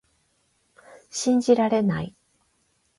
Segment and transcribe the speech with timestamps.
[1.11, 2.15] 信じられない